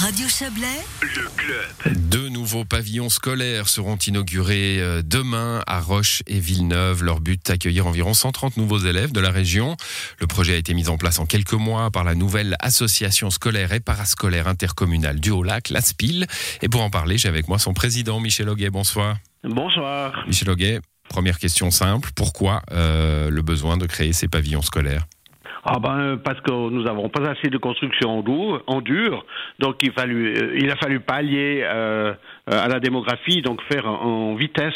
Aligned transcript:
Radio 0.00 0.28
Chablais, 0.28 0.84
le 1.02 1.28
club. 1.36 1.96
Deux 2.08 2.28
nouveaux 2.28 2.64
pavillons 2.64 3.08
scolaires 3.08 3.68
seront 3.68 3.96
inaugurés 3.96 4.80
euh, 4.80 5.02
demain 5.04 5.64
à 5.66 5.80
Roche 5.80 6.22
et 6.28 6.38
Villeneuve. 6.38 7.02
Leur 7.02 7.20
but, 7.20 7.50
accueillir 7.50 7.84
environ 7.88 8.14
130 8.14 8.58
nouveaux 8.58 8.78
élèves 8.78 9.10
de 9.10 9.18
la 9.18 9.32
région. 9.32 9.76
Le 10.20 10.28
projet 10.28 10.54
a 10.54 10.56
été 10.56 10.72
mis 10.72 10.88
en 10.88 10.98
place 10.98 11.18
en 11.18 11.26
quelques 11.26 11.54
mois 11.54 11.90
par 11.90 12.04
la 12.04 12.14
nouvelle 12.14 12.54
association 12.60 13.30
scolaire 13.30 13.72
et 13.72 13.80
parascolaire 13.80 14.46
intercommunale 14.46 15.18
du 15.18 15.30
Haut-Lac, 15.30 15.70
l'ASPIL. 15.70 16.28
Et 16.62 16.68
pour 16.68 16.82
en 16.82 16.90
parler, 16.90 17.18
j'ai 17.18 17.28
avec 17.28 17.48
moi 17.48 17.58
son 17.58 17.74
président, 17.74 18.20
Michel 18.20 18.48
Auguet. 18.48 18.70
Bonsoir. 18.70 19.16
Bonsoir. 19.42 20.24
Michel 20.28 20.48
Auguet, 20.48 20.80
première 21.08 21.40
question 21.40 21.72
simple. 21.72 22.10
Pourquoi 22.14 22.62
euh, 22.70 23.30
le 23.30 23.42
besoin 23.42 23.76
de 23.76 23.86
créer 23.86 24.12
ces 24.12 24.28
pavillons 24.28 24.62
scolaires? 24.62 25.08
Ah 25.64 25.78
ben 25.78 26.16
parce 26.22 26.40
que 26.40 26.50
nous 26.50 26.82
n'avons 26.82 27.08
pas 27.08 27.28
assez 27.30 27.48
de 27.48 27.58
construction 27.58 28.18
en 28.18 28.22
dur, 28.22 28.62
en 28.66 28.80
dur 28.80 29.24
donc 29.58 29.76
il, 29.82 29.92
fallu, 29.92 30.34
euh, 30.36 30.58
il 30.58 30.70
a 30.70 30.76
fallu 30.76 31.00
pallier 31.00 31.62
euh, 31.64 32.14
à 32.46 32.68
la 32.68 32.80
démographie, 32.80 33.42
donc 33.42 33.60
faire 33.70 33.86
en 33.86 34.34
vitesse 34.34 34.74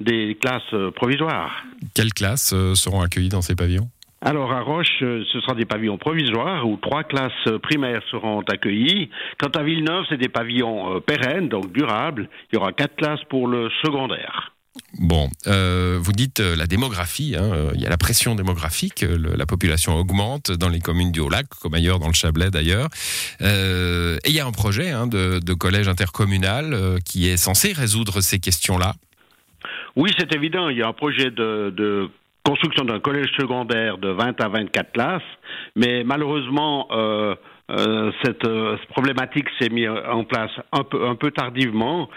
des 0.00 0.36
classes 0.40 0.74
provisoires. 0.94 1.64
Quelles 1.94 2.12
classes 2.12 2.52
euh, 2.52 2.74
seront 2.74 3.02
accueillies 3.02 3.28
dans 3.28 3.42
ces 3.42 3.54
pavillons? 3.54 3.88
Alors 4.26 4.52
à 4.52 4.62
Roche, 4.62 5.02
euh, 5.02 5.22
ce 5.30 5.40
sera 5.40 5.54
des 5.54 5.66
pavillons 5.66 5.98
provisoires 5.98 6.66
où 6.66 6.78
trois 6.78 7.04
classes 7.04 7.48
primaires 7.62 8.02
seront 8.10 8.40
accueillies. 8.40 9.10
Quant 9.38 9.50
à 9.50 9.62
Villeneuve, 9.62 10.06
c'est 10.08 10.16
des 10.16 10.30
pavillons 10.30 10.96
euh, 10.96 11.00
pérennes, 11.00 11.50
donc 11.50 11.70
durables. 11.72 12.30
Il 12.50 12.56
y 12.56 12.58
aura 12.58 12.72
quatre 12.72 12.96
classes 12.96 13.22
pour 13.28 13.48
le 13.48 13.68
secondaire. 13.84 14.53
Bon, 14.98 15.28
euh, 15.48 15.98
vous 16.00 16.12
dites 16.12 16.38
euh, 16.38 16.54
la 16.56 16.66
démographie, 16.66 17.34
hein, 17.36 17.50
euh, 17.52 17.70
il 17.74 17.80
y 17.80 17.86
a 17.86 17.90
la 17.90 17.96
pression 17.96 18.36
démographique, 18.36 19.04
la 19.04 19.46
population 19.46 19.96
augmente 19.96 20.52
dans 20.52 20.68
les 20.68 20.78
communes 20.78 21.10
du 21.10 21.20
Haut-Lac, 21.20 21.46
comme 21.60 21.74
ailleurs 21.74 21.98
dans 21.98 22.06
le 22.06 22.14
Chablais 22.14 22.50
d'ailleurs. 22.50 22.88
Et 23.40 24.28
il 24.28 24.34
y 24.34 24.40
a 24.40 24.46
un 24.46 24.52
projet 24.52 24.90
hein, 24.90 25.06
de, 25.06 25.54
collège 25.54 25.88
intercommunal 25.88 26.98
qui 27.04 27.28
est 27.28 27.36
censé 27.36 27.72
résoudre 27.72 28.20
ces 28.20 28.38
questions-là. 28.38 28.92
Oui, 29.96 30.10
c'est 30.18 30.34
évident. 30.34 30.68
Il 30.68 30.78
y 30.78 30.82
a 30.82 30.88
un 30.88 30.92
projet 30.92 31.30
de, 31.30 32.08
construction 32.44 32.84
d'un 32.84 33.00
collège 33.00 33.30
secondaire 33.38 33.98
de 33.98 34.08
20 34.08 34.40
à 34.40 34.48
24 34.48 34.92
classes, 34.92 35.22
mais 35.76 36.04
malheureusement, 36.04 36.88
cette, 38.22 38.46
problématique 38.90 39.46
s'est 39.58 39.70
mise 39.70 39.88
en 39.88 40.24
place 40.24 40.50
un 40.72 40.84
peu, 41.14 41.30
tardivement. 41.30 42.08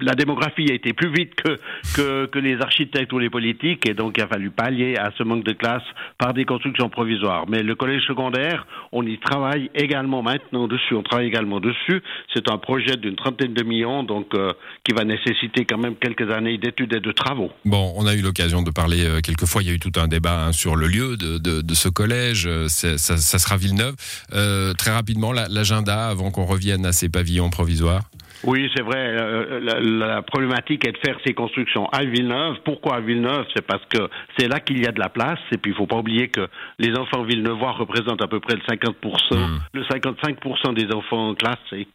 La 0.00 0.14
démographie 0.14 0.66
a 0.70 0.74
été 0.74 0.92
plus 0.94 1.12
vite 1.12 1.34
que, 1.34 2.26
que, 2.26 2.38
les 2.38 2.60
architectes 2.60 3.12
ou 3.12 3.18
les 3.18 3.30
politiques, 3.30 3.88
et 3.88 3.94
donc 3.94 4.14
il 4.16 4.22
a 4.22 4.26
fallu 4.26 4.50
pallier 4.50 4.96
à 4.96 5.10
ce 5.16 5.22
manque 5.22 5.44
de 5.44 5.52
classes 5.52 5.82
par 6.18 6.32
des 6.34 6.44
constructions 6.44 6.88
provisoires. 6.88 7.44
Mais 7.48 7.62
le 7.62 7.74
collège 7.74 8.02
secondaire, 8.06 8.66
on 8.90 9.06
y 9.06 9.18
travaille 9.18 9.70
également 9.74 10.22
maintenant 10.22 10.66
dessus. 10.66 10.94
On 10.94 11.02
travaille 11.02 11.26
également 11.28 11.60
dessus. 11.60 12.02
C'est 12.34 12.50
un 12.50 12.58
projet 12.58 12.96
d'une 12.96 13.14
trentaine 13.16 13.54
de 13.54 13.62
millions, 13.62 14.02
donc 14.02 14.34
euh, 14.34 14.52
qui 14.84 14.92
va 14.94 15.04
nécessiter 15.04 15.64
quand 15.66 15.78
même 15.78 15.94
quelques 15.96 16.30
années 16.32 16.58
d'études 16.58 16.94
et 16.94 17.00
de 17.00 17.12
travaux. 17.12 17.50
Bon, 17.64 17.92
on 17.96 18.06
a 18.06 18.14
eu 18.14 18.22
l'occasion 18.22 18.62
de 18.62 18.70
parler 18.70 19.04
euh, 19.04 19.20
quelques 19.20 19.46
fois, 19.46 19.62
il 19.62 19.68
y 19.68 19.70
a 19.70 19.74
eu 19.74 19.78
tout 19.80 19.92
un 20.00 20.08
débat 20.08 20.46
hein, 20.46 20.52
sur 20.52 20.74
le 20.74 20.86
lieu 20.88 21.16
de, 21.16 21.38
de- 21.38 21.74
ce 21.74 21.88
collège, 21.88 22.46
Euh, 22.46 22.68
ça, 22.68 23.38
sera 23.38 23.56
Villeneuve. 23.56 23.94
Euh, 24.34 24.72
très 24.74 24.90
rapidement, 24.90 25.32
la- 25.32 25.48
l'agenda 25.48 26.08
avant 26.08 26.30
qu'on 26.30 26.44
revienne 26.44 26.84
à 26.86 26.92
ces 26.92 27.08
pavillons 27.08 27.50
provisoires? 27.50 28.02
Oui, 28.44 28.70
c'est 28.74 28.82
vrai. 28.82 28.96
euh, 28.98 29.60
la, 29.60 29.80
la 29.80 30.22
problématique 30.22 30.86
est 30.86 30.92
de 30.92 30.98
faire 30.98 31.16
ces 31.24 31.32
constructions 31.34 31.86
à 31.90 32.04
Villeneuve. 32.04 32.56
Pourquoi 32.64 32.96
à 32.96 33.00
Villeneuve? 33.00 33.46
C'est 33.54 33.64
parce 33.66 33.84
que 33.86 34.08
c'est 34.36 34.48
là 34.48 34.58
qu'il 34.60 34.82
y 34.82 34.86
a 34.86 34.92
de 34.92 34.98
la 35.00 35.08
place. 35.08 35.38
Et 35.52 35.58
puis, 35.58 35.70
il 35.72 35.76
faut 35.76 35.86
pas 35.86 35.96
oublier 35.98 36.28
que 36.28 36.48
les 36.78 36.96
enfants 36.96 37.22
villeneuvois 37.22 37.72
représentent 37.72 38.22
à 38.22 38.26
peu 38.28 38.40
près 38.40 38.54
le 38.54 38.62
50%, 38.62 39.36
Mm. 39.36 39.60
le 39.74 39.82
55% 39.84 40.74
des 40.74 40.92
enfants 40.92 41.34
classés. 41.34 41.86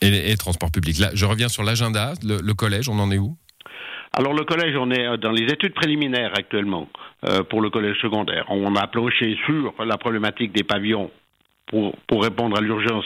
Et, 0.00 0.30
et 0.32 0.36
transport 0.36 0.70
public. 0.72 0.98
Là, 0.98 1.10
je 1.14 1.24
reviens 1.26 1.48
sur 1.48 1.62
l'agenda, 1.62 2.14
le, 2.24 2.38
le 2.42 2.54
collège, 2.54 2.88
on 2.88 2.98
en 2.98 3.10
est 3.10 3.18
où? 3.18 3.36
Alors, 4.14 4.34
le 4.34 4.44
collège, 4.44 4.74
on 4.76 4.90
est 4.90 5.16
dans 5.18 5.30
les 5.30 5.44
études 5.44 5.72
préliminaires 5.74 6.32
actuellement 6.36 6.88
euh, 7.26 7.42
pour 7.44 7.60
le 7.62 7.70
collège 7.70 7.96
secondaire. 8.02 8.44
On 8.48 8.74
a 8.76 8.86
planché 8.86 9.38
sur 9.46 9.72
la 9.84 9.96
problématique 9.96 10.52
des 10.52 10.64
pavillons 10.64 11.10
pour, 11.66 11.96
pour 12.06 12.22
répondre 12.22 12.56
à 12.56 12.60
l'urgence 12.60 13.04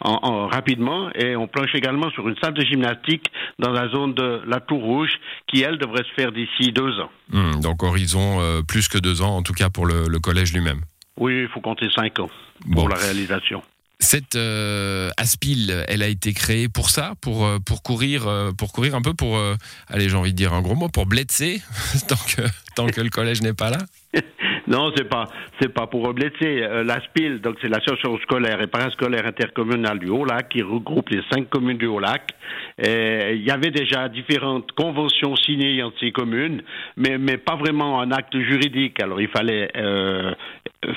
en, 0.00 0.18
en- 0.22 0.46
rapidement 0.48 1.10
et 1.14 1.36
on 1.36 1.46
planche 1.48 1.74
également 1.74 2.10
sur 2.10 2.28
une 2.28 2.36
salle 2.42 2.54
de 2.54 2.64
gymnastique 2.64 3.26
dans 3.58 3.70
la 3.72 3.88
zone 3.88 4.14
de 4.14 4.42
la 4.46 4.60
Tour 4.60 4.82
Rouge 4.82 5.12
qui, 5.48 5.62
elle, 5.62 5.78
devrait 5.78 6.04
se 6.04 6.12
faire 6.14 6.32
d'ici 6.32 6.72
deux 6.72 7.00
ans. 7.00 7.10
Hmm, 7.30 7.60
donc 7.60 7.82
horizon 7.82 8.40
euh, 8.40 8.62
plus 8.62 8.88
que 8.88 8.98
deux 8.98 9.22
ans, 9.22 9.36
en 9.36 9.42
tout 9.42 9.54
cas 9.54 9.70
pour 9.70 9.86
le, 9.86 10.06
le 10.08 10.18
collège 10.20 10.52
lui-même. 10.52 10.80
Oui, 11.16 11.42
il 11.42 11.48
faut 11.48 11.60
compter 11.60 11.88
cinq 11.94 12.18
ans 12.18 12.30
pour 12.72 12.82
Bon. 12.84 12.88
la 12.88 12.96
réalisation. 12.96 13.62
Cette 14.00 14.34
euh, 14.34 15.08
Aspil, 15.16 15.84
elle 15.88 16.02
a 16.02 16.08
été 16.08 16.34
créée 16.34 16.68
pour 16.68 16.90
ça, 16.90 17.14
pour 17.22 17.46
euh, 17.46 17.58
pour 17.64 17.82
courir, 17.82 18.26
euh, 18.26 18.50
pour 18.52 18.72
courir 18.72 18.94
un 18.96 19.00
peu, 19.02 19.14
pour 19.14 19.36
euh, 19.38 19.54
allez, 19.88 20.08
j'ai 20.08 20.16
envie 20.16 20.32
de 20.32 20.36
dire 20.36 20.52
un 20.52 20.60
gros 20.62 20.74
mot, 20.74 20.88
pour 20.88 21.06
blitzer 21.06 21.62
tant 22.08 22.16
que 22.16 22.42
tant 22.74 22.86
que 22.88 23.00
le 23.00 23.08
collège 23.08 23.40
n'est 23.40 23.54
pas 23.54 23.70
là? 23.70 23.78
Non, 24.66 24.92
c'est 24.96 25.08
pas, 25.08 25.24
c'est 25.60 25.72
pas 25.72 25.86
pour 25.86 26.12
blesser. 26.14 26.62
Euh, 26.62 26.84
la 26.84 27.00
SPIL, 27.00 27.40
donc 27.40 27.56
c'est 27.60 27.68
l'association 27.68 28.18
scolaire 28.18 28.60
et 28.62 28.66
parascolaire 28.66 29.26
intercommunale 29.26 29.98
du 29.98 30.08
Haut-Lac 30.08 30.48
qui 30.48 30.62
regroupe 30.62 31.10
les 31.10 31.22
cinq 31.30 31.48
communes 31.50 31.78
du 31.78 31.86
Haut-Lac. 31.86 32.30
Et 32.78 33.34
Il 33.34 33.44
y 33.44 33.50
avait 33.50 33.70
déjà 33.70 34.08
différentes 34.08 34.72
conventions 34.72 35.36
signées 35.36 35.82
entre 35.82 35.98
ces 36.00 36.12
communes, 36.12 36.62
mais, 36.96 37.18
mais 37.18 37.36
pas 37.36 37.56
vraiment 37.56 38.00
un 38.00 38.10
acte 38.10 38.38
juridique. 38.38 39.00
Alors 39.02 39.20
il 39.20 39.28
fallait 39.28 39.70
euh, 39.76 40.34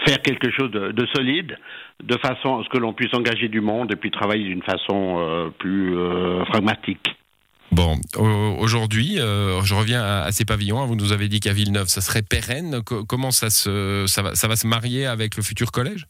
faire 0.05 0.21
quelque 0.21 0.49
chose 0.51 0.71
de, 0.71 0.91
de 0.91 1.05
solide, 1.07 1.57
de 2.03 2.17
façon 2.17 2.59
à 2.59 2.63
ce 2.63 2.69
que 2.69 2.77
l'on 2.77 2.93
puisse 2.93 3.13
engager 3.13 3.47
du 3.47 3.61
monde 3.61 3.91
et 3.91 3.95
puis 3.95 4.11
travailler 4.11 4.45
d'une 4.45 4.63
façon 4.63 5.17
euh, 5.19 5.49
plus 5.57 5.97
euh, 5.97 6.43
pragmatique. 6.45 7.15
Bon, 7.71 7.99
au- 8.15 8.55
aujourd'hui, 8.59 9.19
euh, 9.19 9.61
je 9.63 9.75
reviens 9.75 10.01
à, 10.03 10.31
ces 10.31 10.45
pavillons. 10.45 10.85
Vous 10.85 10.95
nous 10.95 11.11
avez 11.11 11.27
dit 11.27 11.39
qu'à 11.39 11.53
Villeneuve, 11.53 11.87
ça 11.89 12.01
serait 12.01 12.21
pérenne. 12.21 12.81
Co- 12.83 13.03
comment 13.05 13.31
ça 13.31 13.49
se 13.49 14.05
ça 14.07 14.21
va 14.21 14.55
se 14.55 14.65
marier 14.67 15.05
avec 15.05 15.35
le 15.35 15.43
futur 15.43 15.71
collège? 15.71 16.07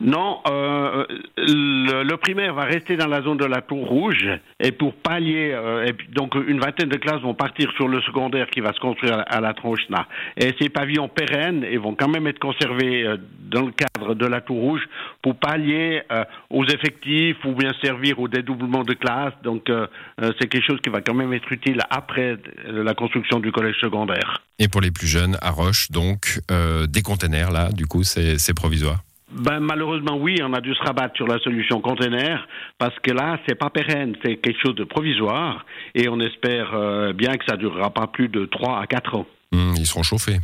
Non, 0.00 0.40
euh, 0.50 1.04
le, 1.36 2.02
le 2.02 2.16
primaire 2.16 2.52
va 2.52 2.64
rester 2.64 2.96
dans 2.96 3.06
la 3.06 3.22
zone 3.22 3.38
de 3.38 3.44
la 3.44 3.60
Tour 3.62 3.86
Rouge 3.86 4.28
et 4.58 4.72
pour 4.72 4.94
pallier, 4.94 5.52
euh, 5.52 5.92
donc 6.12 6.34
une 6.34 6.58
vingtaine 6.58 6.88
de 6.88 6.96
classes 6.96 7.22
vont 7.22 7.34
partir 7.34 7.70
sur 7.76 7.86
le 7.86 8.00
secondaire 8.02 8.48
qui 8.50 8.60
va 8.60 8.72
se 8.72 8.80
construire 8.80 9.22
à, 9.26 9.40
la 9.40 9.54
Tronchena. 9.54 10.06
Et 10.36 10.52
ces 10.60 10.68
pavillons 10.68 11.08
pérennes 11.08 11.64
vont 11.78 11.94
quand 11.94 12.08
même 12.08 12.26
être 12.26 12.40
conservés 12.40 13.04
euh, 13.04 13.16
dans 13.50 13.62
le 13.62 13.72
cadre 13.72 14.14
de 14.14 14.26
la 14.26 14.40
Tour 14.40 14.56
Rouge 14.56 14.82
pour 15.22 15.36
pallier 15.36 16.02
euh, 16.10 16.24
aux 16.50 16.64
effectifs 16.64 17.36
ou 17.44 17.52
bien 17.52 17.72
servir 17.82 18.18
au 18.18 18.28
dédoublement 18.28 18.82
de 18.82 18.94
classes. 18.94 19.34
Donc 19.42 19.70
euh, 19.70 19.86
euh, 20.20 20.32
c'est 20.40 20.48
quelque 20.48 20.66
chose 20.66 20.80
qui 20.82 20.90
va 20.90 21.00
quand 21.00 21.14
même 21.14 21.32
être 21.32 21.50
utile 21.52 21.80
après 21.90 22.36
euh, 22.66 22.82
la 22.82 22.94
construction 22.94 23.38
du 23.38 23.52
collège 23.52 23.76
secondaire. 23.80 24.42
Et 24.58 24.68
pour 24.68 24.80
les 24.80 24.90
plus 24.90 25.06
jeunes, 25.06 25.36
à 25.40 25.50
Roche, 25.50 25.90
donc 25.90 26.40
euh, 26.50 26.86
des 26.86 27.02
containers 27.02 27.52
là. 27.52 27.70
Du 27.72 27.86
coup, 27.86 28.02
c'est 28.02 28.54
provisoire? 28.54 28.98
Ben, 29.34 29.58
malheureusement, 29.58 30.16
oui, 30.16 30.36
on 30.42 30.52
a 30.52 30.60
dû 30.60 30.72
se 30.74 30.82
rabattre 30.82 31.16
sur 31.16 31.26
la 31.26 31.38
solution 31.40 31.80
container 31.80 32.46
parce 32.78 32.96
que 33.00 33.10
là, 33.10 33.38
c'est 33.46 33.56
pas 33.56 33.68
pérenne, 33.68 34.14
c'est 34.24 34.36
quelque 34.36 34.60
chose 34.64 34.76
de 34.76 34.84
provisoire 34.84 35.66
et 35.94 36.08
on 36.08 36.20
espère 36.20 36.72
euh, 36.74 37.12
bien 37.12 37.34
que 37.36 37.44
ça 37.44 37.56
durera 37.56 37.90
pas 37.90 38.06
plus 38.06 38.28
de 38.28 38.44
3 38.46 38.80
à 38.80 38.86
4 38.86 39.16
ans. 39.16 39.26
Hmm, 39.52 39.74
ils 39.76 39.86
seront 39.86 40.04
chauffés. 40.04 40.38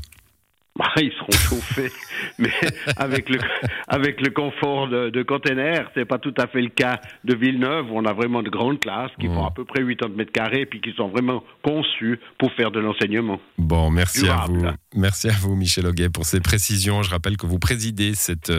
Bah, 0.80 1.02
ils 1.02 1.12
seront 1.12 1.32
chauffés, 1.32 1.92
mais 2.38 2.50
avec 2.96 3.28
le, 3.28 3.38
avec 3.86 4.20
le 4.20 4.30
confort 4.30 4.88
de, 4.88 5.10
de 5.10 5.22
container, 5.22 5.90
c'est 5.94 6.06
pas 6.06 6.18
tout 6.18 6.34
à 6.38 6.46
fait 6.46 6.62
le 6.62 6.70
cas 6.70 7.00
de 7.22 7.34
Villeneuve 7.34 7.90
où 7.90 7.98
on 7.98 8.04
a 8.06 8.14
vraiment 8.14 8.42
de 8.42 8.48
grandes 8.48 8.80
classes 8.80 9.10
qui 9.20 9.28
Mmh. 9.28 9.34
font 9.34 9.44
à 9.46 9.50
peu 9.50 9.64
près 9.64 9.80
80 9.84 10.16
mètres 10.16 10.32
carrés 10.32 10.62
et 10.62 10.66
puis 10.66 10.80
qui 10.80 10.92
sont 10.96 11.08
vraiment 11.08 11.44
conçues 11.62 12.18
pour 12.38 12.52
faire 12.54 12.70
de 12.70 12.80
l'enseignement. 12.80 13.40
Bon, 13.58 13.90
merci 13.90 14.28
à 14.28 14.46
vous. 14.46 14.66
Merci 14.96 15.28
à 15.28 15.32
vous, 15.32 15.54
Michel 15.54 15.86
Auguet, 15.86 16.08
pour 16.08 16.24
ces 16.24 16.40
précisions. 16.40 17.02
Je 17.02 17.10
rappelle 17.10 17.36
que 17.36 17.46
vous 17.46 17.58
présidez 17.58 18.14
cette, 18.14 18.52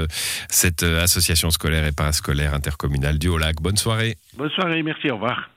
cette 0.49 0.83
euh, 0.83 1.03
association 1.03 1.49
scolaire 1.49 1.85
et 1.85 1.91
parascolaire 1.91 2.53
intercommunale 2.53 3.17
du 3.19 3.27
Haut-Lac. 3.27 3.61
Bonne 3.61 3.77
soirée. 3.77 4.15
Bonne 4.37 4.51
soirée, 4.51 4.83
merci, 4.83 5.09
au 5.09 5.15
revoir. 5.15 5.50